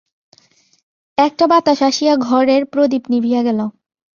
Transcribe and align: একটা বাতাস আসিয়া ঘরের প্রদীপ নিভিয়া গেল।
একটা 1.17 1.45
বাতাস 1.47 1.79
আসিয়া 1.81 2.13
ঘরের 2.27 2.61
প্রদীপ 2.65 3.03
নিভিয়া 3.09 3.41
গেল। 3.43 3.59